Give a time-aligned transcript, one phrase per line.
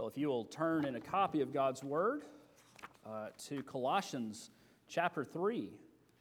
[0.00, 2.24] Well, if you will turn in a copy of God's Word
[3.06, 4.50] uh, to Colossians
[4.88, 5.68] chapter 3.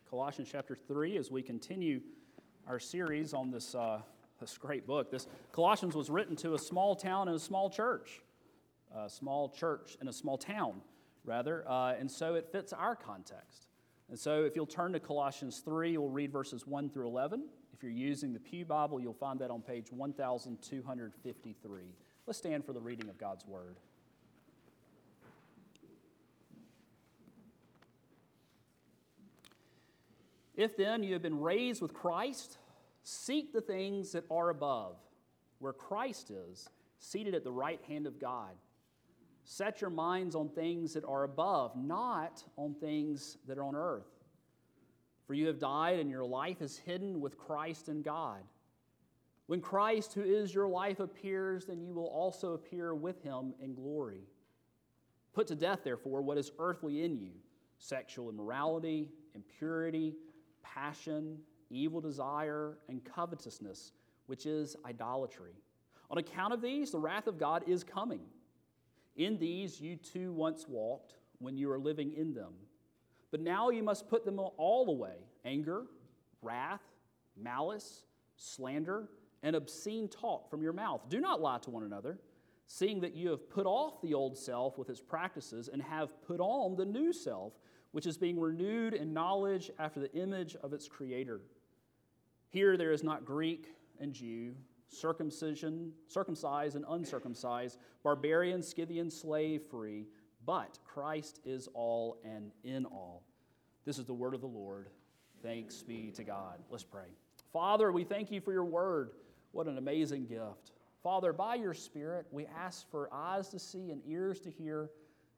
[0.09, 2.01] Colossians chapter 3, as we continue
[2.67, 4.01] our series on this, uh,
[4.41, 5.09] this great book.
[5.09, 8.21] This Colossians was written to a small town and a small church,
[8.93, 10.81] a small church in a small town,
[11.23, 13.67] rather, uh, and so it fits our context.
[14.09, 17.45] And so if you'll turn to Colossians 3, we'll read verses 1 through 11.
[17.73, 21.95] If you're using the Pew Bible, you'll find that on page 1253.
[22.29, 23.77] Let's stand for the reading of God's Word.
[30.55, 32.59] If then you have been raised with Christ,
[33.01, 34.97] seek the things that are above,
[35.57, 38.51] where Christ is, seated at the right hand of God.
[39.43, 44.05] Set your minds on things that are above, not on things that are on earth.
[45.25, 48.43] For you have died, and your life is hidden with Christ in God.
[49.49, 53.73] When Christ, who is your life, appears, then you will also appear with him in
[53.73, 54.21] glory.
[55.33, 57.31] Put to death, therefore, what is earthly in you
[57.79, 60.13] sexual immorality, impurity,
[60.61, 61.39] passion,
[61.71, 63.93] evil desire, and covetousness,
[64.27, 65.53] which is idolatry.
[66.11, 68.21] On account of these, the wrath of God is coming.
[69.15, 72.53] In these you too once walked when you were living in them.
[73.31, 75.85] But now you must put them all away anger,
[76.43, 76.83] wrath,
[77.35, 78.03] malice,
[78.35, 79.09] slander,
[79.43, 81.01] and obscene talk from your mouth.
[81.09, 82.17] Do not lie to one another,
[82.67, 86.39] seeing that you have put off the old self with its practices and have put
[86.39, 87.53] on the new self,
[87.91, 91.41] which is being renewed in knowledge after the image of its creator.
[92.49, 93.67] Here there is not Greek
[93.99, 94.55] and Jew
[94.89, 100.07] circumcision, circumcised and uncircumcised, barbarian, Scythian, slave free,
[100.45, 103.23] but Christ is all and in all.
[103.85, 104.89] This is the word of the Lord.
[105.41, 106.59] Thanks be to God.
[106.69, 107.07] Let's pray.
[107.53, 109.11] Father, we thank you for your word.
[109.51, 110.71] What an amazing gift.
[111.01, 114.89] Father, by your Spirit, we ask for eyes to see and ears to hear.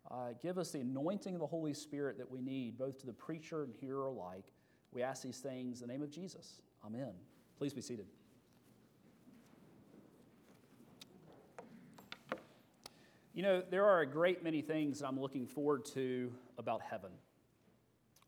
[0.09, 3.13] Uh, give us the anointing of the Holy Spirit that we need, both to the
[3.13, 4.45] preacher and hearer alike.
[4.91, 6.61] We ask these things in the name of Jesus.
[6.85, 7.13] Amen.
[7.57, 8.07] Please be seated.
[13.33, 17.11] You know, there are a great many things that I'm looking forward to about heaven.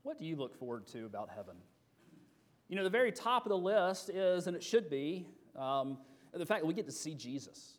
[0.03, 1.55] What do you look forward to about heaven?
[2.69, 5.25] You know, the very top of the list is, and it should be,
[5.57, 5.97] um,
[6.33, 7.77] the fact that we get to see Jesus.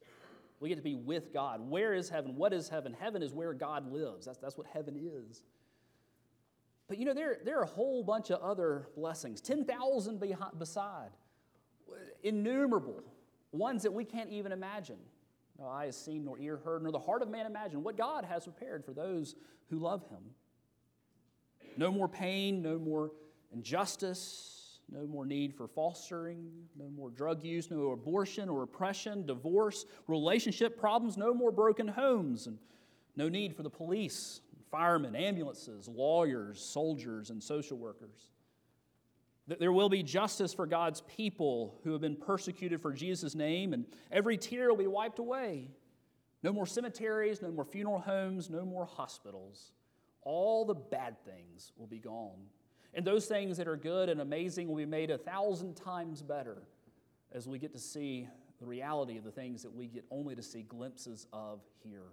[0.61, 1.61] We get to be with God.
[1.69, 2.37] Where is heaven?
[2.37, 2.95] What is heaven?
[2.99, 4.27] Heaven is where God lives.
[4.27, 5.43] That's, that's what heaven is.
[6.89, 10.23] But you know, there, there are a whole bunch of other blessings 10,000
[10.59, 11.11] beside,
[12.23, 13.03] innumerable,
[13.53, 14.99] ones that we can't even imagine.
[15.59, 18.25] No eye has seen, nor ear heard, nor the heart of man imagined what God
[18.25, 19.35] has prepared for those
[19.71, 20.23] who love him.
[21.77, 23.13] No more pain, no more
[23.53, 24.54] injustice,
[24.91, 30.79] no more need for fostering, no more drug use, no abortion or oppression, divorce, relationship
[30.79, 32.59] problems, no more broken homes, and
[33.17, 34.41] no need for the police,
[34.71, 38.29] firemen, ambulances, lawyers, soldiers, and social workers.
[39.47, 43.85] There will be justice for God's people who have been persecuted for Jesus' name, and
[44.11, 45.69] every tear will be wiped away.
[46.43, 49.73] No more cemeteries, no more funeral homes, no more hospitals.
[50.23, 52.49] All the bad things will be gone.
[52.95, 56.63] And those things that are good and amazing will be made a thousand times better
[57.33, 58.29] as we get to see
[58.61, 62.13] the reality of the things that we get only to see glimpses of here.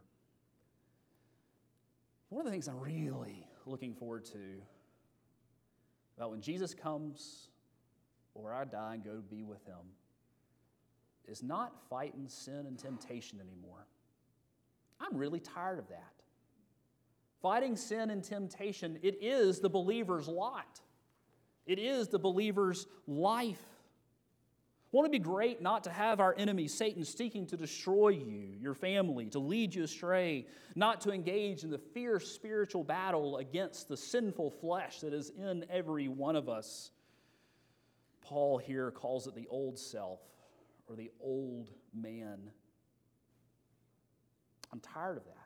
[2.30, 4.40] One of the things I'm really looking forward to
[6.18, 7.50] about when Jesus comes
[8.34, 9.75] or I die and go be with him
[11.28, 13.86] is not fighting sin and temptation anymore.
[15.00, 16.20] I'm really tired of that.
[17.41, 20.79] Fighting sin and temptation, it is the believer's lot.
[21.66, 23.62] It is the believer's life.
[24.91, 28.74] Won't it be great not to have our enemy, Satan, seeking to destroy you, your
[28.74, 33.96] family, to lead you astray, not to engage in the fierce spiritual battle against the
[33.96, 36.91] sinful flesh that is in every one of us?
[38.22, 40.19] Paul here calls it the old self
[40.88, 42.51] or the old man.
[44.74, 45.40] I'm tired of that.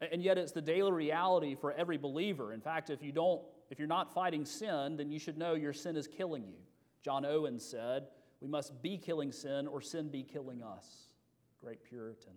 [0.00, 2.52] And yet it's the daily reality for every believer.
[2.52, 5.72] In fact, if you don't if you're not fighting sin, then you should know your
[5.72, 6.56] sin is killing you.
[7.02, 8.06] John Owen said,
[8.40, 11.08] We must be killing sin or sin be killing us.
[11.60, 12.32] Great Puritan.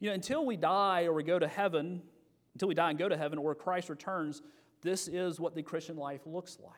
[0.00, 2.02] You know, until we die or we go to heaven,
[2.54, 4.42] until we die and go to heaven or Christ returns,
[4.82, 6.74] this is what the Christian life looks like.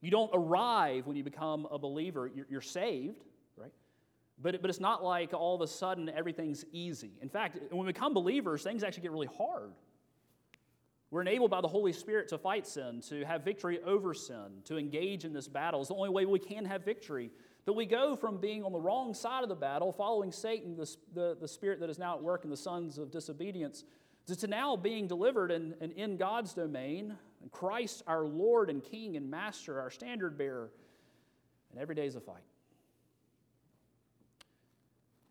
[0.00, 3.24] You don't arrive when you become a believer, you're, saved,
[4.40, 7.12] But, but it's not like all of a sudden everything's easy.
[7.20, 9.72] In fact, when we become believers, things actually get really hard.
[11.10, 14.76] We're enabled by the Holy Spirit to fight sin, to have victory over sin, to
[14.76, 15.80] engage in this battle.
[15.80, 17.30] It's the only way we can have victory
[17.64, 20.96] That we go from being on the wrong side of the battle, following Satan, the,
[21.12, 23.84] the, the spirit that is now at work in the sons of disobedience,
[24.26, 27.16] to now being delivered and, and in God's domain,
[27.50, 30.70] Christ, our Lord and King and Master, our standard bearer.
[31.70, 32.42] And every day is a fight.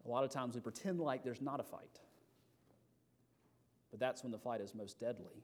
[0.07, 1.99] A lot of times we pretend like there's not a fight,
[3.91, 5.43] but that's when the fight is most deadly.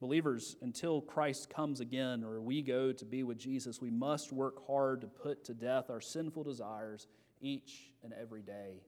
[0.00, 4.66] Believers, until Christ comes again or we go to be with Jesus, we must work
[4.66, 7.06] hard to put to death our sinful desires
[7.40, 8.82] each and every day.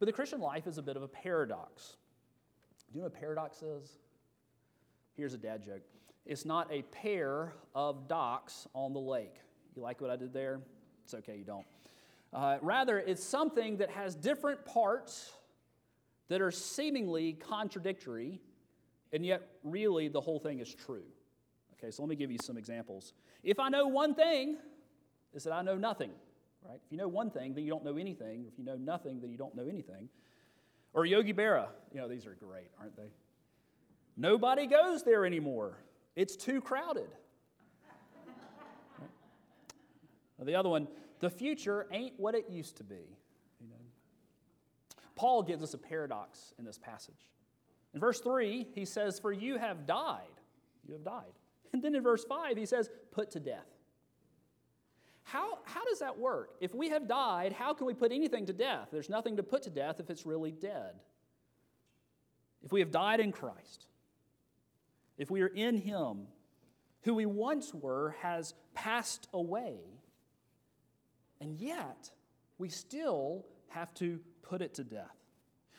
[0.00, 1.96] But the Christian life is a bit of a paradox.
[2.92, 3.98] Do you know what a paradox is?
[5.16, 5.82] Here's a dad joke
[6.26, 9.36] it's not a pair of docks on the lake.
[9.76, 10.60] You like what I did there?
[11.04, 11.66] It's okay, you don't.
[12.32, 15.32] Uh, rather, it's something that has different parts
[16.28, 18.40] that are seemingly contradictory,
[19.12, 21.02] and yet really the whole thing is true.
[21.74, 23.14] Okay, so let me give you some examples.
[23.42, 24.58] If I know one thing,
[25.32, 26.10] is that I know nothing,
[26.66, 26.80] right?
[26.84, 28.44] If you know one thing, then you don't know anything.
[28.46, 30.08] If you know nothing, then you don't know anything.
[30.92, 33.10] Or Yogi Berra, you know, these are great, aren't they?
[34.16, 35.78] Nobody goes there anymore.
[36.16, 37.08] It's too crowded.
[38.98, 39.08] Right?
[40.44, 40.88] The other one,
[41.20, 43.18] the future ain't what it used to be.
[43.60, 43.76] You know?
[45.14, 47.28] Paul gives us a paradox in this passage.
[47.94, 50.22] In verse 3, he says, For you have died.
[50.86, 51.24] You have died.
[51.72, 53.68] And then in verse 5, he says, Put to death.
[55.22, 56.56] How, how does that work?
[56.60, 58.88] If we have died, how can we put anything to death?
[58.90, 60.94] There's nothing to put to death if it's really dead.
[62.64, 63.86] If we have died in Christ,
[65.16, 66.26] if we are in Him,
[67.02, 69.78] who we once were has passed away,
[71.40, 72.10] and yet
[72.58, 75.16] we still have to put it to death.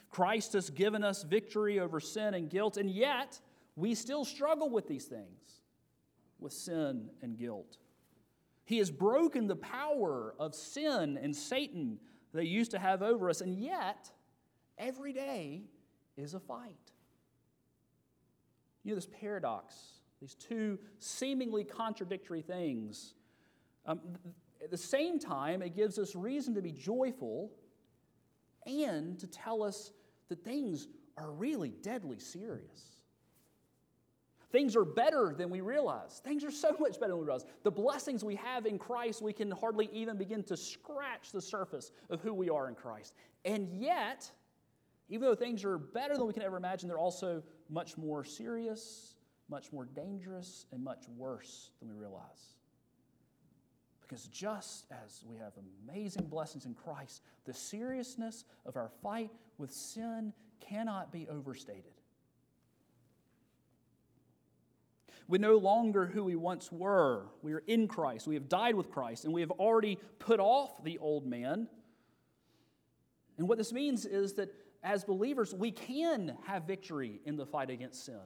[0.09, 3.39] Christ has given us victory over sin and guilt, and yet
[3.75, 5.61] we still struggle with these things,
[6.39, 7.77] with sin and guilt.
[8.65, 11.99] He has broken the power of sin and Satan
[12.33, 14.09] they used to have over us, and yet
[14.77, 15.63] every day
[16.17, 16.91] is a fight.
[18.83, 19.75] You know, this paradox,
[20.19, 23.13] these two seemingly contradictory things.
[23.85, 23.99] Um,
[24.63, 27.51] at the same time, it gives us reason to be joyful
[28.65, 29.91] and to tell us
[30.29, 30.87] that things
[31.17, 33.01] are really deadly serious.
[34.51, 36.21] Things are better than we realize.
[36.23, 37.45] Things are so much better than we realize.
[37.63, 41.91] The blessings we have in Christ, we can hardly even begin to scratch the surface
[42.09, 43.15] of who we are in Christ.
[43.45, 44.29] And yet,
[45.09, 49.15] even though things are better than we can ever imagine, they're also much more serious,
[49.49, 52.55] much more dangerous, and much worse than we realize.
[54.11, 55.53] Because just as we have
[55.87, 61.93] amazing blessings in Christ, the seriousness of our fight with sin cannot be overstated.
[65.29, 67.27] We're no longer who we once were.
[67.41, 68.27] We are in Christ.
[68.27, 71.69] We have died with Christ, and we have already put off the old man.
[73.37, 74.53] And what this means is that
[74.83, 78.19] as believers, we can have victory in the fight against sin.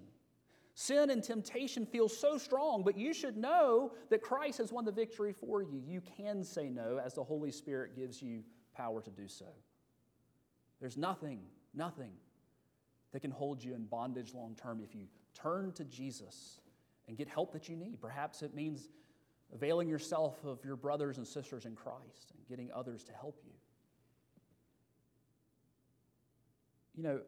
[0.77, 4.91] Sin and temptation feel so strong, but you should know that Christ has won the
[4.91, 5.81] victory for you.
[5.87, 8.43] You can say no as the Holy Spirit gives you
[8.75, 9.45] power to do so.
[10.81, 11.39] There's nothing,
[11.73, 12.11] nothing
[13.13, 16.59] that can hold you in bondage long term if you turn to Jesus
[17.07, 18.01] and get help that you need.
[18.01, 18.89] Perhaps it means
[19.53, 23.53] availing yourself of your brothers and sisters in Christ and getting others to help you.
[26.95, 27.21] You know,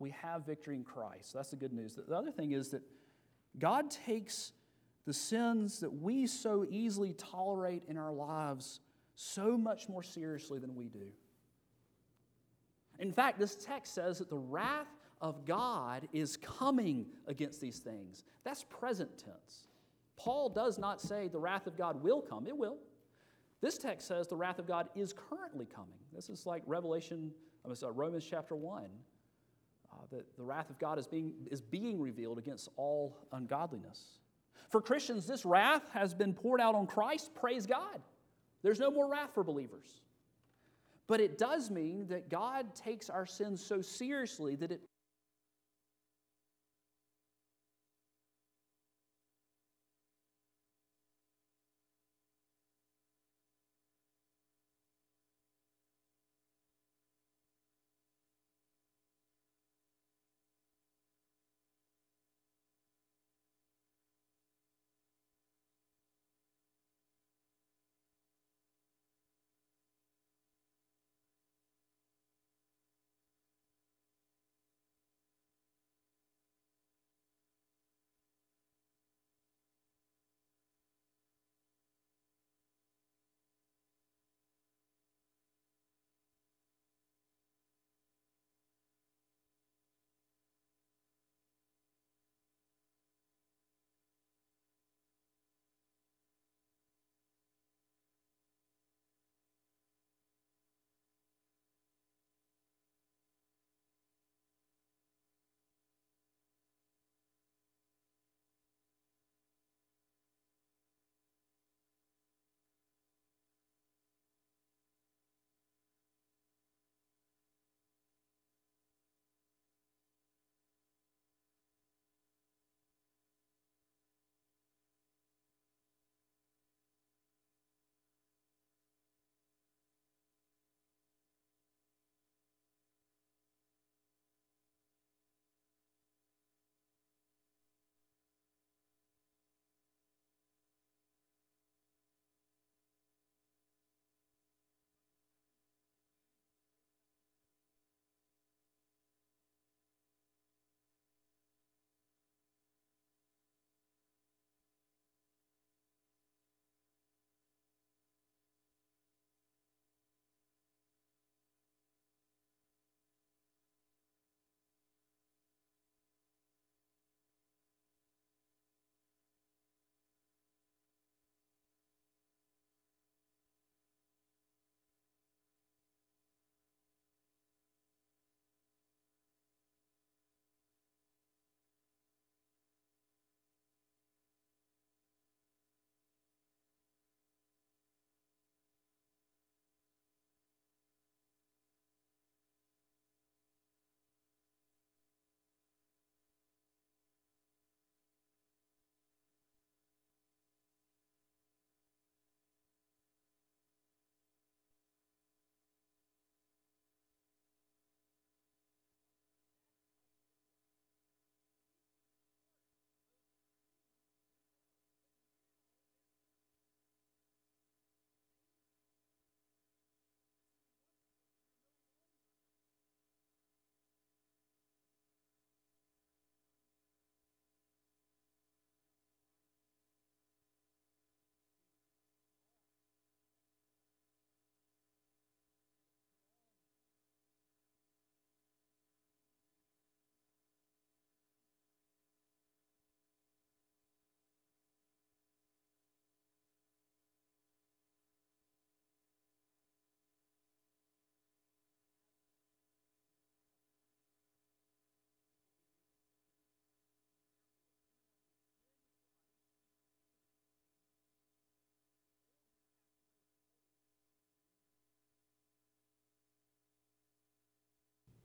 [0.00, 1.32] we have victory in Christ.
[1.34, 1.94] That's the good news.
[1.94, 2.82] The other thing is that
[3.58, 4.52] God takes
[5.06, 8.80] the sins that we so easily tolerate in our lives
[9.14, 11.06] so much more seriously than we do.
[12.98, 14.88] In fact, this text says that the wrath
[15.20, 18.24] of God is coming against these things.
[18.44, 19.68] That's present tense.
[20.16, 22.76] Paul does not say the wrath of God will come, it will.
[23.60, 25.98] This text says the wrath of God is currently coming.
[26.14, 27.30] This is like Revelation,
[27.64, 28.84] I'm sorry, Romans chapter 1.
[29.92, 34.00] Uh, that the wrath of God is being, is being revealed against all ungodliness.
[34.70, 37.34] For Christians, this wrath has been poured out on Christ.
[37.34, 38.00] Praise God.
[38.62, 40.00] There's no more wrath for believers.
[41.08, 44.80] But it does mean that God takes our sins so seriously that it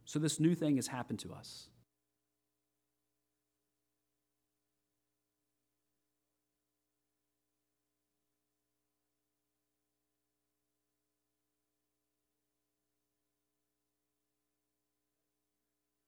[0.06, 1.68] So this new thing has happened to us.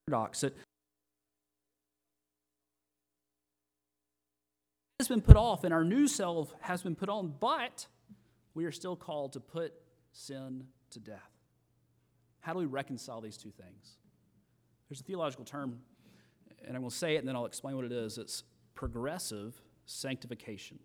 [0.07, 0.55] Paradox that
[4.99, 7.87] has been put off and our new self has been put on, but
[8.53, 9.73] we are still called to put
[10.13, 11.36] sin to death.
[12.47, 13.97] How do we reconcile these two things?
[14.87, 15.79] There's a theological term,
[16.65, 18.17] and I'm going to say it and then I'll explain what it is.
[18.17, 20.79] It's progressive sanctification.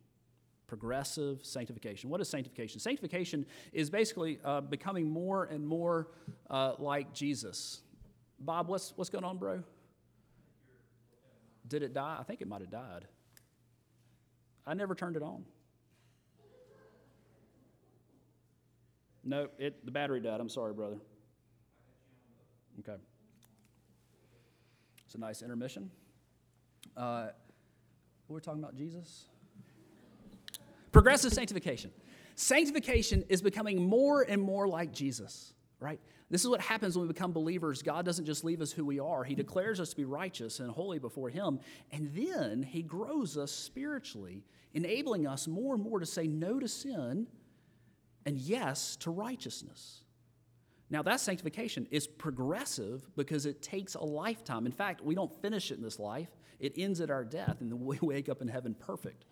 [0.67, 2.11] Progressive sanctification.
[2.11, 2.81] What is sanctification?
[2.81, 6.09] Sanctification is basically uh, becoming more and more
[6.51, 7.83] uh, like Jesus.
[8.41, 9.63] Bob, what's, what's going on, bro?
[11.69, 12.17] Did it die?
[12.19, 13.07] I think it might have died.
[14.67, 15.45] I never turned it on.
[19.23, 20.41] No, it, the battery died.
[20.41, 20.97] I'm sorry, brother.
[22.81, 23.01] Okay.
[25.05, 25.91] It's a nice intermission.
[26.97, 27.29] Uh,
[28.29, 29.27] we're talking about Jesus.
[30.91, 31.91] Progressive sanctification.
[32.35, 36.01] Sanctification is becoming more and more like Jesus, right?
[36.31, 37.83] This is what happens when we become believers.
[37.83, 40.71] God doesn't just leave us who we are, He declares us to be righteous and
[40.71, 41.61] holy before Him.
[41.91, 46.69] And then He grows us spiritually, enabling us more and more to say no to
[46.69, 47.27] sin
[48.25, 50.05] and yes to righteousness.
[50.93, 54.67] Now, that sanctification is progressive because it takes a lifetime.
[54.67, 56.29] In fact, we don't finish it in this life,
[56.61, 59.25] it ends at our death, and we wake up in heaven perfect.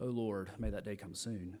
[0.00, 1.58] Oh Lord, may that day come soon.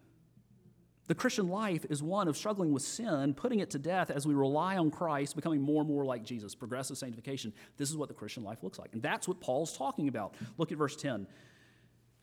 [1.08, 4.32] The Christian life is one of struggling with sin, putting it to death as we
[4.32, 6.54] rely on Christ, becoming more and more like Jesus.
[6.54, 7.52] Progressive sanctification.
[7.76, 8.94] This is what the Christian life looks like.
[8.94, 10.36] And that's what Paul's talking about.
[10.56, 11.26] Look at verse 10.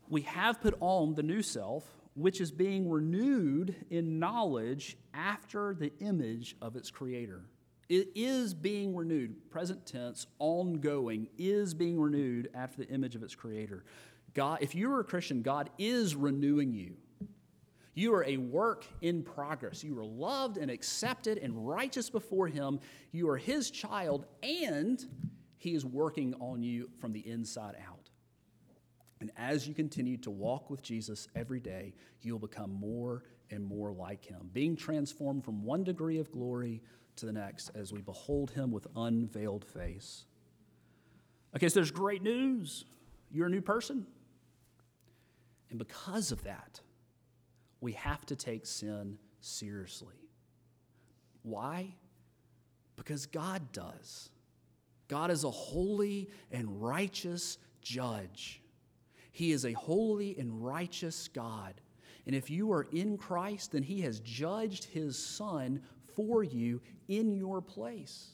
[0.08, 1.84] We have put on the new self,
[2.16, 7.44] which is being renewed in knowledge after the image of its creator.
[7.89, 13.34] It is being renewed, present tense, ongoing, is being renewed after the image of its
[13.34, 13.84] creator.
[14.36, 16.98] God, if you're a Christian, God is renewing you.
[17.96, 19.84] You are a work in progress.
[19.84, 22.80] You are loved and accepted and righteous before Him.
[23.12, 25.04] You are His child, and
[25.58, 27.99] He is working on you from the inside out.
[29.22, 33.92] And as you continue to walk with Jesus every day, you'll become more and more
[33.92, 36.82] like him, being transformed from one degree of glory
[37.18, 40.26] to the next as we behold him with unveiled face.
[41.56, 42.86] Okay, so there's great news.
[43.32, 44.06] You're a new person.
[45.70, 46.80] And because of that,
[47.82, 50.16] we have to take sin seriously.
[51.44, 51.94] Why?
[52.96, 54.30] Because God does.
[55.08, 58.59] God is a holy and righteous judge.
[59.39, 61.79] He is a holy and righteous God.
[62.25, 65.81] And if you are in Christ, then He has judged His Son
[66.13, 68.31] for you in your place.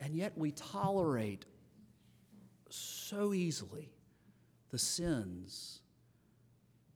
[0.00, 1.44] And yet we tolerate
[2.68, 3.92] so easily
[4.70, 5.82] the sins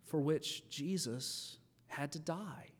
[0.02, 2.72] for which Jesus had to die.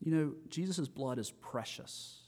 [0.00, 2.25] You know, Jesus' blood is precious.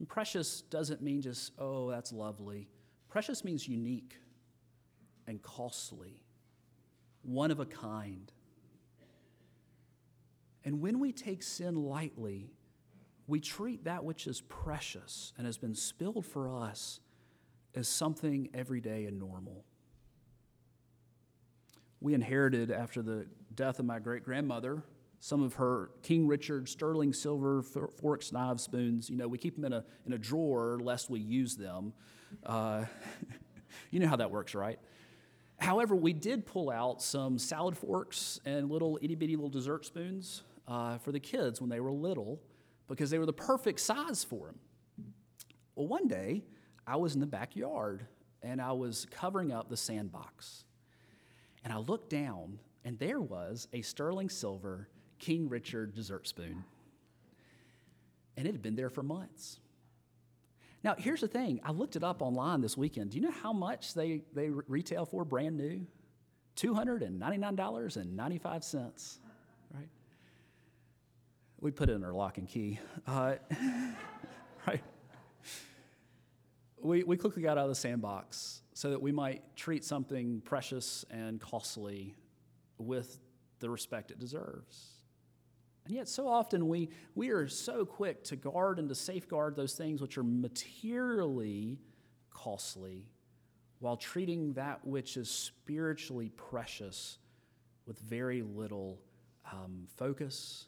[0.00, 2.68] And precious doesn't mean just, oh, that's lovely.
[3.10, 4.16] Precious means unique
[5.26, 6.22] and costly,
[7.22, 8.32] one of a kind.
[10.64, 12.50] And when we take sin lightly,
[13.26, 17.00] we treat that which is precious and has been spilled for us
[17.74, 19.66] as something everyday and normal.
[22.00, 24.82] We inherited, after the death of my great grandmother,
[25.20, 29.10] some of her King Richard sterling silver forks, knives, spoons.
[29.10, 31.92] You know, we keep them in a, in a drawer lest we use them.
[32.44, 32.86] Uh,
[33.90, 34.78] you know how that works, right?
[35.58, 40.42] However, we did pull out some salad forks and little itty bitty little dessert spoons
[40.66, 42.40] uh, for the kids when they were little
[42.88, 44.58] because they were the perfect size for them.
[45.74, 46.44] Well, one day
[46.86, 48.06] I was in the backyard
[48.42, 50.64] and I was covering up the sandbox.
[51.62, 54.88] And I looked down and there was a sterling silver
[55.20, 56.64] King Richard dessert spoon.
[58.36, 59.60] And it had been there for months.
[60.82, 63.10] Now, here's the thing I looked it up online this weekend.
[63.10, 65.86] Do you know how much they, they retail for brand new?
[66.56, 69.18] $299.95,
[69.72, 69.88] right?
[71.60, 72.80] We put it in our lock and key.
[73.06, 73.36] Uh,
[74.66, 74.82] right?
[76.82, 81.04] We, we quickly got out of the sandbox so that we might treat something precious
[81.10, 82.14] and costly
[82.78, 83.18] with
[83.60, 84.99] the respect it deserves.
[85.90, 89.74] And yet, so often we, we are so quick to guard and to safeguard those
[89.74, 91.80] things which are materially
[92.30, 93.08] costly
[93.80, 97.18] while treating that which is spiritually precious
[97.86, 99.00] with very little
[99.50, 100.66] um, focus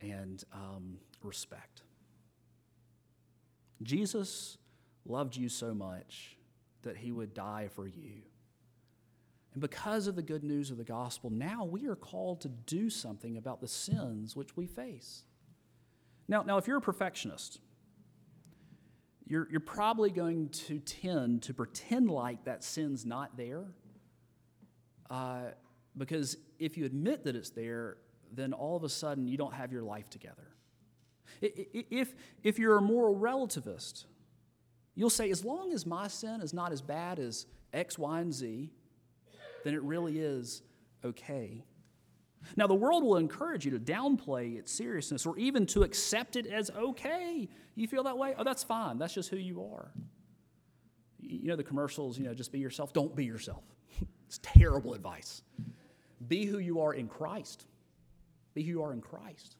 [0.00, 1.82] and um, respect.
[3.82, 4.56] Jesus
[5.04, 6.36] loved you so much
[6.82, 8.22] that he would die for you.
[9.54, 12.90] And because of the good news of the gospel, now we are called to do
[12.90, 15.22] something about the sins which we face.
[16.28, 17.60] Now, now if you're a perfectionist,
[19.26, 23.64] you're, you're probably going to tend to pretend like that sin's not there.
[25.08, 25.52] Uh,
[25.96, 27.98] because if you admit that it's there,
[28.32, 30.48] then all of a sudden you don't have your life together.
[31.40, 34.04] If, if you're a moral relativist,
[34.94, 38.32] you'll say, as long as my sin is not as bad as X, Y, and
[38.32, 38.70] Z,
[39.64, 40.62] then it really is
[41.04, 41.64] okay.
[42.56, 46.46] Now, the world will encourage you to downplay its seriousness or even to accept it
[46.46, 47.48] as okay.
[47.74, 48.34] You feel that way?
[48.38, 48.98] Oh, that's fine.
[48.98, 49.90] That's just who you are.
[51.20, 52.92] You know, the commercials, you know, just be yourself.
[52.92, 53.64] Don't be yourself.
[54.26, 55.42] it's terrible advice.
[56.28, 57.66] Be who you are in Christ.
[58.52, 59.56] Be who you are in Christ.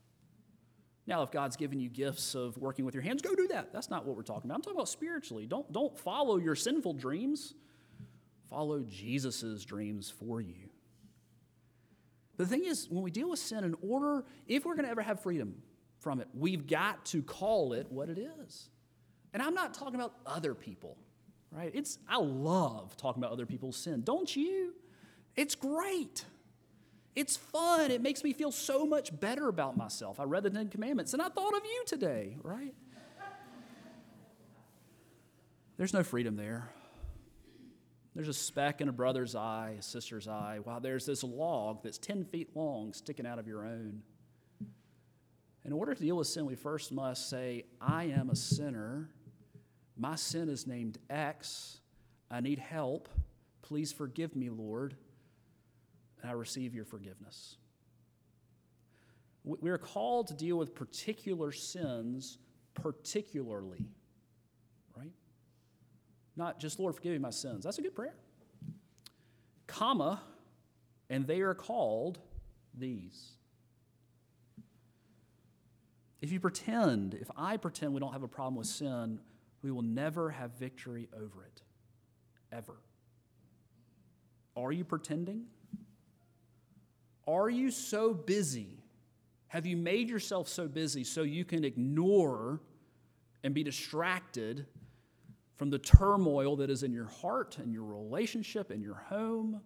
[1.07, 3.73] Now, if God's given you gifts of working with your hands, go do that.
[3.73, 4.57] That's not what we're talking about.
[4.57, 5.47] I'm talking about spiritually.
[5.47, 7.55] Don't, don't follow your sinful dreams,
[8.49, 10.71] follow Jesus' dreams for you.
[12.37, 15.03] The thing is, when we deal with sin, in order, if we're going to ever
[15.03, 15.63] have freedom
[16.01, 18.69] from it, we've got to call it what it is.
[19.33, 20.97] And I'm not talking about other people,
[21.51, 21.71] right?
[21.75, 24.03] It's I love talking about other people's sin.
[24.03, 24.75] Don't you?
[25.37, 26.25] It's great.
[27.15, 27.91] It's fun.
[27.91, 30.19] It makes me feel so much better about myself.
[30.19, 32.75] I read the Ten Commandments and I thought of you today, right?
[35.77, 36.69] There's no freedom there.
[38.15, 41.99] There's a speck in a brother's eye, a sister's eye, while there's this log that's
[41.99, 44.03] 10 feet long sticking out of your own.
[45.65, 49.11] In order to deal with sin, we first must say, I am a sinner.
[49.97, 51.81] My sin is named X.
[52.31, 53.09] I need help.
[53.63, 54.95] Please forgive me, Lord.
[56.23, 57.57] And I receive your forgiveness.
[59.43, 62.39] We are called to deal with particular sins
[62.75, 63.87] particularly
[66.37, 67.65] not just, Lord, forgive me my sins.
[67.65, 68.15] That's a good prayer.
[69.67, 70.21] Comma,
[71.09, 72.19] and they are called
[72.77, 73.33] these.
[76.21, 79.21] If you pretend, if I pretend we don't have a problem with sin,
[79.63, 81.63] we will never have victory over it.
[82.51, 82.77] Ever.
[84.57, 85.45] Are you pretending?
[87.27, 88.85] Are you so busy?
[89.49, 92.61] Have you made yourself so busy so you can ignore
[93.43, 94.67] and be distracted
[95.57, 99.61] from the turmoil that is in your heart and your relationship and your home,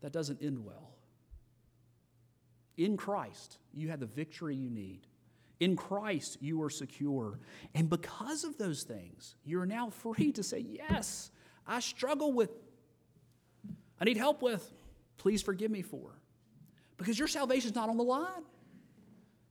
[0.00, 0.94] that doesn't end well.
[2.76, 5.06] In Christ, you have the victory you need.
[5.58, 7.38] In Christ, you are secure.
[7.74, 11.30] And because of those things, you're now free to say, Yes,
[11.66, 12.50] I struggle with,
[14.00, 14.72] I need help with,
[15.18, 16.18] please forgive me for.
[16.96, 18.44] Because your salvation is not on the line.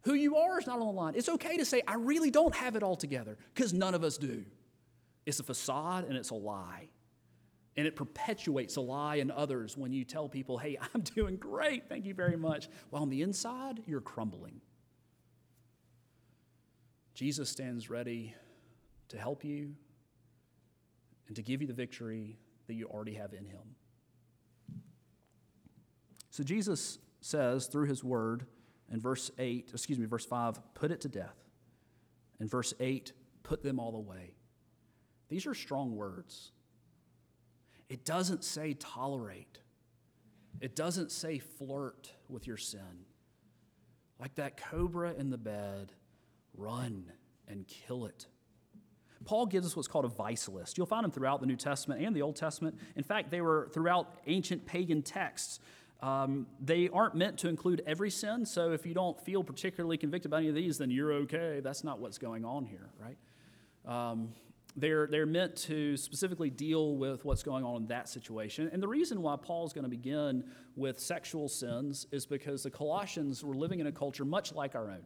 [0.03, 1.13] Who you are is not on the line.
[1.15, 4.17] It's okay to say, I really don't have it all together, because none of us
[4.17, 4.45] do.
[5.25, 6.89] It's a facade and it's a lie.
[7.77, 11.88] And it perpetuates a lie in others when you tell people, hey, I'm doing great,
[11.88, 12.67] thank you very much.
[12.89, 14.62] While on the inside, you're crumbling.
[17.13, 18.34] Jesus stands ready
[19.10, 19.75] to help you
[21.27, 23.75] and to give you the victory that you already have in him.
[26.29, 28.45] So Jesus says through his word
[28.91, 31.36] in verse 8, excuse me, verse 5, put it to death.
[32.39, 33.12] In verse 8,
[33.43, 34.36] put them all away.
[35.29, 36.51] These are strong words.
[37.87, 39.59] It doesn't say tolerate,
[40.61, 43.05] it doesn't say flirt with your sin.
[44.19, 45.93] Like that cobra in the bed,
[46.57, 47.05] run
[47.47, 48.27] and kill it.
[49.25, 50.77] Paul gives us what's called a vice list.
[50.77, 52.77] You'll find them throughout the New Testament and the Old Testament.
[52.95, 55.59] In fact, they were throughout ancient pagan texts.
[56.01, 60.31] Um, they aren't meant to include every sin, so if you don't feel particularly convicted
[60.31, 61.59] by any of these, then you're okay.
[61.61, 63.17] That's not what's going on here, right?
[63.85, 64.29] Um,
[64.81, 68.69] they're, they're meant to specifically deal with what's going on in that situation.
[68.71, 70.43] And the reason why Paul's going to begin
[70.75, 74.89] with sexual sins is because the Colossians were living in a culture much like our
[74.89, 75.03] own.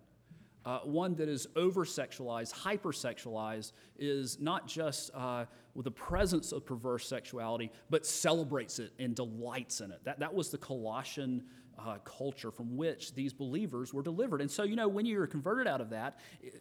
[0.65, 5.43] Uh, one that is over sexualized, hyper sexualized, is not just uh,
[5.75, 9.99] with the presence of perverse sexuality, but celebrates it and delights in it.
[10.05, 11.43] That, that was the Colossian
[11.77, 14.39] uh, culture from which these believers were delivered.
[14.39, 16.19] And so, you know, when you're converted out of that,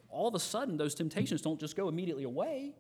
[0.09, 2.75] all of a sudden those temptations don't just go immediately away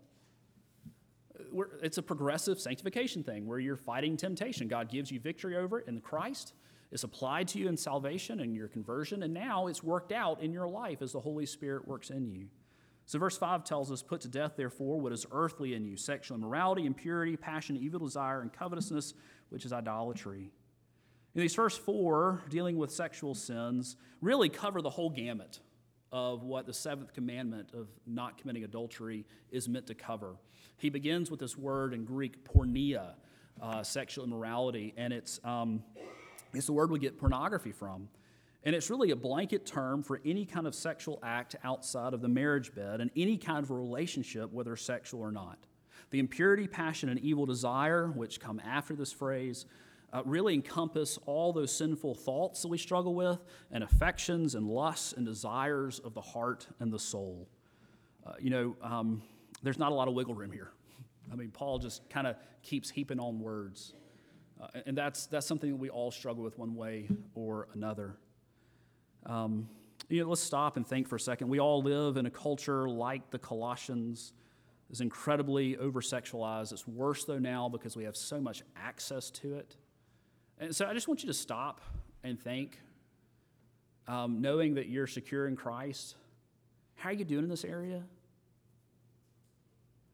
[1.82, 4.68] it's a progressive sanctification thing where you're fighting temptation.
[4.68, 6.54] God gives you victory over it in Christ.
[6.90, 10.52] It's applied to you in salvation and your conversion, and now it's worked out in
[10.52, 12.48] your life as the Holy Spirit works in you.
[13.06, 16.36] So, verse 5 tells us, Put to death, therefore, what is earthly in you sexual
[16.36, 19.14] immorality, impurity, passion, evil desire, and covetousness,
[19.48, 20.50] which is idolatry.
[21.34, 25.60] these first four, dealing with sexual sins, really cover the whole gamut
[26.12, 30.36] of what the seventh commandment of not committing adultery is meant to cover.
[30.76, 33.14] He begins with this word in Greek, porneia,
[33.60, 35.82] uh, sexual immorality, and it's, um,
[36.52, 38.08] it's the word we get pornography from.
[38.64, 42.28] And it's really a blanket term for any kind of sexual act outside of the
[42.28, 45.58] marriage bed and any kind of relationship, whether sexual or not.
[46.10, 49.66] The impurity, passion, and evil desire, which come after this phrase,
[50.12, 53.38] uh, really encompass all those sinful thoughts that we struggle with,
[53.70, 57.48] and affections and lusts and desires of the heart and the soul.
[58.26, 59.22] Uh, you know, um,
[59.62, 60.72] there's not a lot of wiggle room here.
[61.32, 63.94] I mean, Paul just kind of keeps heaping on words.
[64.60, 68.16] Uh, and that's, that's something that we all struggle with one way or another.
[69.26, 69.68] Um,
[70.08, 71.48] you know, let's stop and think for a second.
[71.48, 74.32] We all live in a culture like the Colossians
[74.90, 76.72] is incredibly over sexualized.
[76.72, 79.76] It's worse though now because we have so much access to it.
[80.62, 81.80] And so I just want you to stop
[82.22, 82.78] and think,
[84.06, 86.14] um, knowing that you're secure in Christ.
[86.94, 87.96] How are you doing in this area?
[87.96, 88.02] Is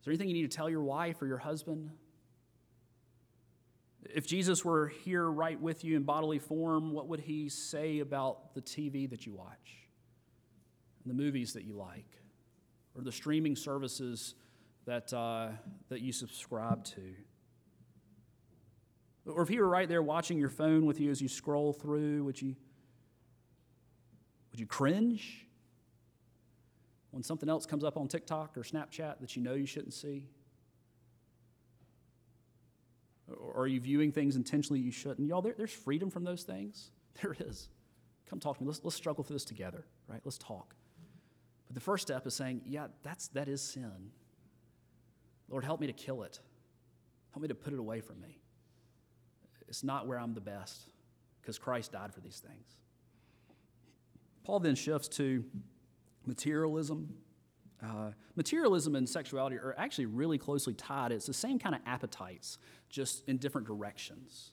[0.05, 1.91] there anything you need to tell your wife or your husband?
[4.09, 8.55] If Jesus were here right with you in bodily form, what would he say about
[8.55, 9.77] the TV that you watch,
[11.05, 12.09] the movies that you like,
[12.95, 14.35] or the streaming services
[14.87, 15.49] that, uh,
[15.91, 17.03] that you subscribe to?
[19.29, 22.25] Or if he were right there watching your phone with you as you scroll through,
[22.25, 22.57] would you,
[24.51, 25.47] would you cringe
[27.11, 30.29] when something else comes up on TikTok or Snapchat that you know you shouldn't see?
[33.31, 35.29] Or are you viewing things intentionally you shouldn't?
[35.29, 36.91] Y'all, there, there's freedom from those things.
[37.21, 37.69] There is.
[38.31, 38.69] Come talk to me.
[38.69, 40.21] Let's, let's struggle through this together, right?
[40.25, 40.77] Let's talk.
[41.67, 44.13] But the first step is saying, yeah, that's, that is sin.
[45.49, 46.39] Lord, help me to kill it.
[47.33, 48.39] Help me to put it away from me.
[49.69, 50.91] It's not where I'm the best
[51.41, 52.77] because Christ died for these things.
[54.45, 55.45] Paul then shifts to
[56.27, 57.15] materialism.
[57.83, 61.13] Uh, materialism and sexuality are actually really closely tied.
[61.13, 64.53] It's the same kind of appetites, just in different directions.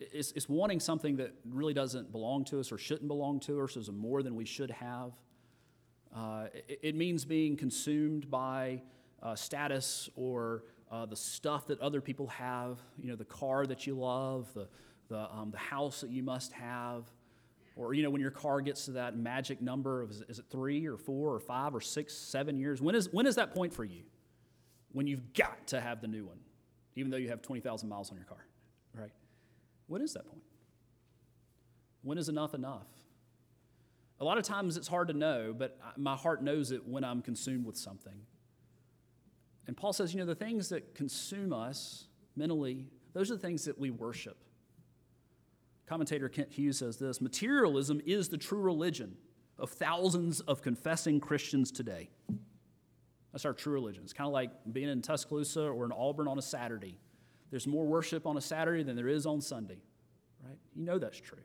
[0.00, 3.76] It's, it's wanting something that really doesn't belong to us or shouldn't belong to us,
[3.76, 5.12] is more than we should have.
[6.14, 8.82] Uh, it, it, means being consumed by
[9.22, 10.64] uh, status or
[10.94, 14.68] uh, the stuff that other people have, you know, the car that you love, the,
[15.08, 17.10] the, um, the house that you must have,
[17.74, 20.86] or, you know, when your car gets to that magic number of, is, it three
[20.86, 22.80] or four or five or six, seven years?
[22.80, 24.02] When is, when is that point for you?
[24.92, 26.38] When you've got to have the new one,
[26.94, 28.46] even though you have 20,000 miles on your car,
[28.94, 29.10] right?
[29.88, 30.44] When is that point?
[32.02, 32.86] When is enough enough?
[34.20, 37.20] A lot of times it's hard to know, but my heart knows it when I'm
[37.20, 38.14] consumed with something.
[39.66, 43.64] And Paul says, you know, the things that consume us mentally, those are the things
[43.64, 44.36] that we worship.
[45.86, 49.16] Commentator Kent Hughes says this materialism is the true religion
[49.58, 52.10] of thousands of confessing Christians today.
[53.32, 54.02] That's our true religion.
[54.04, 56.98] It's kind of like being in Tuscaloosa or in Auburn on a Saturday.
[57.50, 59.78] There's more worship on a Saturday than there is on Sunday,
[60.44, 60.58] right?
[60.74, 61.38] You know that's true.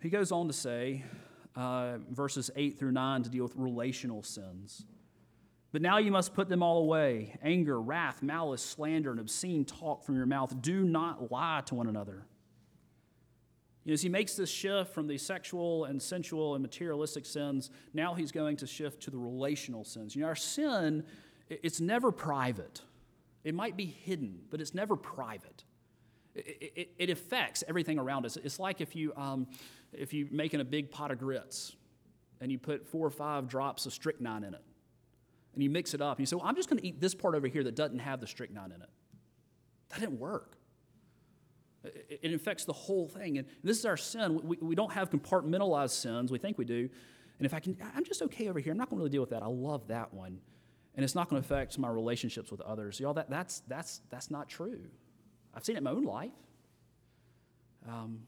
[0.00, 1.04] He goes on to say,
[1.56, 4.84] uh, verses 8 through 9 to deal with relational sins.
[5.72, 10.02] But now you must put them all away anger, wrath, malice, slander, and obscene talk
[10.02, 10.60] from your mouth.
[10.60, 12.26] Do not lie to one another.
[13.84, 17.70] You know, as he makes this shift from the sexual and sensual and materialistic sins,
[17.94, 20.14] now he's going to shift to the relational sins.
[20.14, 21.04] You know, our sin,
[21.48, 22.82] it's never private.
[23.42, 25.64] It might be hidden, but it's never private.
[26.34, 28.36] It, it, it affects everything around us.
[28.36, 29.46] It's like if you, um,
[29.92, 31.74] if you're making a big pot of grits
[32.40, 34.62] and you put four or five drops of strychnine in it
[35.54, 37.14] and you mix it up and you say, well, I'm just going to eat this
[37.14, 38.88] part over here that doesn't have the strychnine in it.
[39.90, 40.56] That didn't work.
[41.82, 43.38] It, it affects the whole thing.
[43.38, 44.40] And this is our sin.
[44.44, 46.30] We, we don't have compartmentalized sins.
[46.30, 46.88] We think we do.
[47.38, 48.70] And if I can, I'm just okay over here.
[48.70, 49.42] I'm not going to really deal with that.
[49.42, 50.38] I love that one.
[50.94, 53.00] And it's not going to affect my relationships with others.
[53.00, 54.80] Y'all, that, that's, that's, that's not true.
[55.54, 56.32] I've seen it in my own life.
[57.88, 58.20] Um,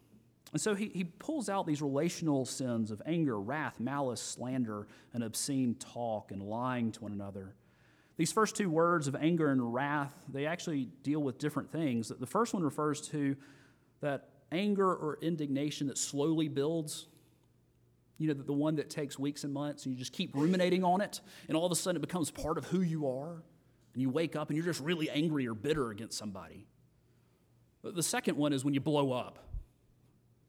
[0.52, 5.24] and so he, he pulls out these relational sins of anger, wrath, malice, slander, and
[5.24, 7.54] obscene talk and lying to one another.
[8.18, 12.08] These first two words of anger and wrath, they actually deal with different things.
[12.08, 13.37] The first one refers to
[14.02, 17.06] that anger or indignation that slowly builds.
[18.18, 21.00] You know, the one that takes weeks and months, and you just keep ruminating on
[21.00, 23.42] it, and all of a sudden it becomes part of who you are.
[23.94, 26.66] And you wake up and you're just really angry or bitter against somebody.
[27.83, 29.38] The second one is when you blow up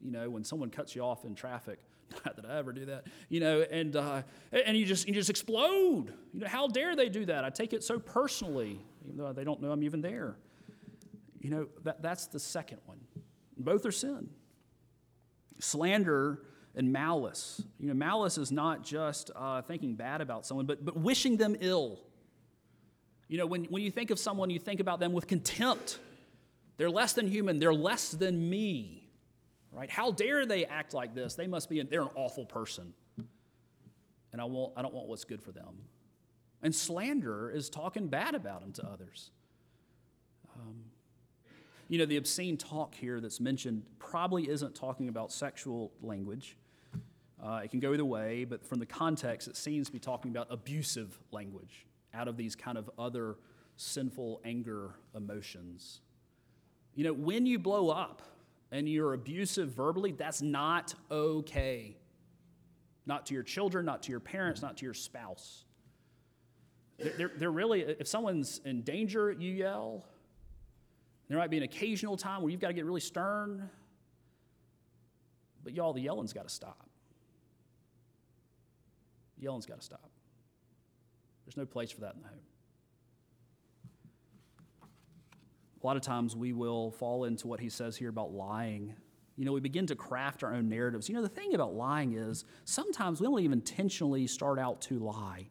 [0.04, 1.80] you know, when someone cuts you off in traffic.
[2.26, 5.30] Not that I ever do that, you know, and, uh, and you, just, you just
[5.30, 6.14] explode.
[6.34, 7.44] You know, how dare they do that?
[7.44, 10.36] I take it so personally, even though they don't know I'm even there.
[11.40, 13.00] You know, that, that's the second one.
[13.58, 14.30] Both are sin.
[15.60, 16.40] Slander
[16.76, 17.62] and malice.
[17.80, 21.56] You know, malice is not just uh, thinking bad about someone, but, but wishing them
[21.60, 22.00] ill.
[23.28, 26.00] You know, when, when you think of someone, you think about them with contempt.
[26.78, 29.10] They're less than human, they're less than me.
[29.72, 29.90] Right?
[29.90, 31.34] How dare they act like this?
[31.34, 32.94] They must be, they're an awful person.
[34.32, 35.76] And I, won't, I don't want what's good for them.
[36.62, 39.32] And slander is talking bad about them to others.
[40.56, 40.76] Um,
[41.90, 46.56] you know, the obscene talk here that's mentioned probably isn't talking about sexual language.
[47.44, 50.32] Uh, it can go either way, but from the context, it seems to be talking
[50.32, 53.36] about abusive language out of these kind of other
[53.76, 56.00] sinful anger emotions.
[56.96, 58.22] You know, when you blow up
[58.72, 61.98] and you're abusive verbally, that's not okay.
[63.06, 65.66] Not to your children, not to your parents, not to your spouse.
[66.98, 70.06] They're, they're really, if someone's in danger, you yell.
[71.28, 73.70] There might be an occasional time where you've got to get really stern.
[75.64, 76.90] But y'all, the yelling's got to stop.
[79.40, 80.10] Yelling's got to stop.
[81.46, 82.40] There's no place for that in the home.
[85.84, 88.96] A lot of times we will fall into what he says here about lying.
[89.36, 91.10] You know, we begin to craft our own narratives.
[91.10, 95.00] You know, the thing about lying is sometimes we don't even intentionally start out to
[95.00, 95.50] lie.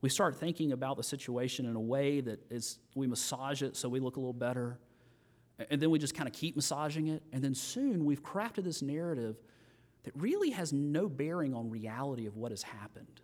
[0.00, 3.88] We start thinking about the situation in a way that is, we massage it so
[3.88, 4.78] we look a little better.
[5.70, 7.22] And then we just kind of keep massaging it.
[7.32, 9.36] And then soon we've crafted this narrative
[10.04, 13.20] that really has no bearing on reality of what has happened.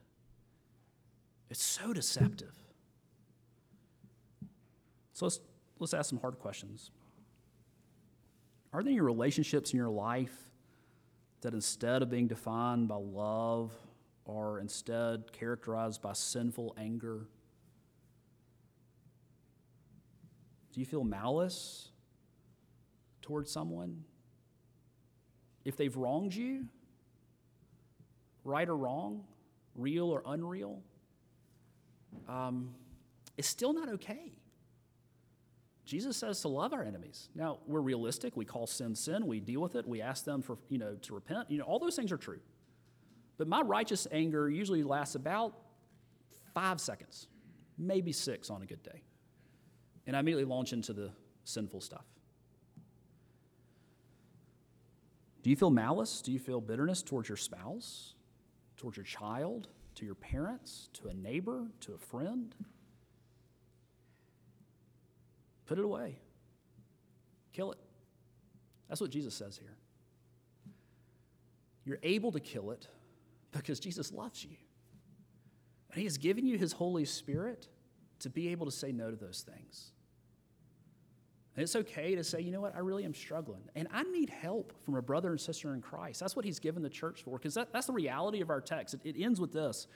[1.48, 2.56] It's so deceptive.
[5.12, 5.40] So let's,
[5.82, 6.92] let's ask some hard questions.
[8.72, 10.48] Are there any relationships in your life
[11.40, 13.72] that instead of being defined by love
[14.26, 17.26] are instead characterized by sinful anger?
[20.72, 21.88] Do you feel malice
[23.20, 24.04] towards someone?
[25.64, 26.66] If they've wronged you,
[28.44, 29.24] right or wrong,
[29.74, 30.80] real or unreal,
[32.28, 32.70] um,
[33.36, 34.32] it's still not okay.
[35.92, 37.28] Jesus says to love our enemies.
[37.34, 38.34] Now, we're realistic.
[38.34, 39.26] We call sin sin.
[39.26, 39.86] We deal with it.
[39.86, 41.50] We ask them for, you know, to repent.
[41.50, 42.40] You know, all those things are true.
[43.36, 45.52] But my righteous anger usually lasts about
[46.54, 47.28] five seconds,
[47.76, 49.02] maybe six on a good day.
[50.06, 51.10] And I immediately launch into the
[51.44, 52.06] sinful stuff.
[55.42, 56.22] Do you feel malice?
[56.22, 58.14] Do you feel bitterness towards your spouse,
[58.78, 62.54] towards your child, to your parents, to a neighbor, to a friend.
[65.72, 66.18] Put it away.
[67.54, 67.78] Kill it.
[68.90, 69.74] That's what Jesus says here.
[71.86, 72.86] You're able to kill it
[73.52, 74.54] because Jesus loves you.
[75.90, 77.68] And He has given you His Holy Spirit
[78.18, 79.92] to be able to say no to those things.
[81.56, 83.62] And it's okay to say, you know what, I really am struggling.
[83.74, 86.20] And I need help from a brother and sister in Christ.
[86.20, 88.92] That's what he's given the church for, because that, that's the reality of our text.
[88.92, 89.86] It, it ends with this.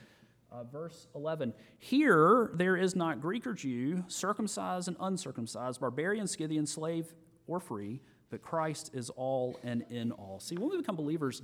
[0.51, 6.65] Uh, verse 11 Here there is not Greek or Jew, circumcised and uncircumcised, barbarian, Scythian,
[6.65, 7.13] slave
[7.47, 10.39] or free, but Christ is all and in all.
[10.39, 11.41] See, when we become believers,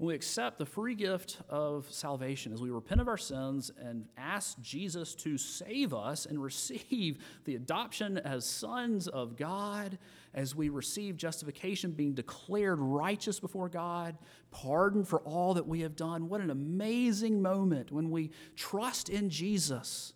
[0.00, 4.06] when we accept the free gift of salvation, as we repent of our sins and
[4.16, 9.98] ask Jesus to save us and receive the adoption as sons of God,
[10.32, 14.16] as we receive justification, being declared righteous before God,
[14.50, 19.28] pardon for all that we have done, what an amazing moment when we trust in
[19.28, 20.14] Jesus.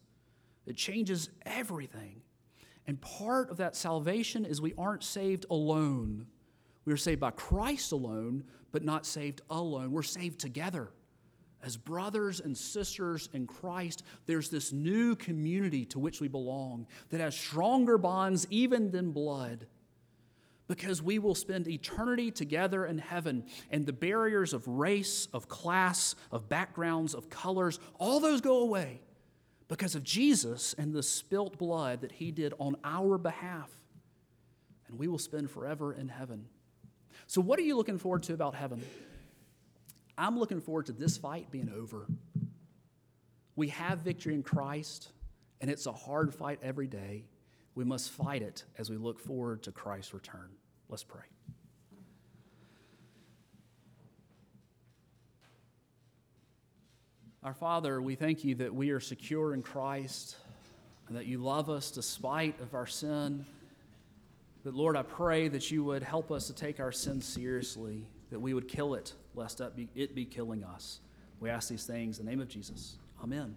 [0.65, 2.23] It changes everything.
[2.87, 6.25] And part of that salvation is we aren't saved alone.
[6.87, 8.45] We are saved by Christ alone,
[8.75, 9.93] but not saved alone.
[9.93, 10.89] We're saved together.
[11.63, 17.21] As brothers and sisters in Christ, there's this new community to which we belong that
[17.21, 19.69] has stronger bonds even than blood
[20.67, 26.17] because we will spend eternity together in heaven, and the barriers of race, of class,
[26.33, 29.01] of backgrounds, of colors, all those go away
[29.69, 33.71] because of Jesus and the spilt blood that he did on our behalf.
[34.89, 36.47] And we will spend forever in heaven.
[37.27, 38.83] So, what are you looking forward to about heaven?
[40.17, 42.07] I'm looking forward to this fight being over.
[43.57, 45.11] We have victory in Christ,
[45.61, 47.25] and it's a hard fight every day.
[47.75, 50.51] We must fight it as we look forward to Christ's return.
[50.89, 51.23] Let's pray.
[57.43, 60.37] Our Father, we thank you that we are secure in Christ
[61.09, 63.45] and that you love us despite of our sin
[64.65, 68.41] that, Lord, I pray that you would help us to take our sin seriously, that
[68.41, 71.01] we would kill it, lest it be killing us.
[71.39, 72.97] We ask these things in the name of Jesus.
[73.23, 73.57] Amen.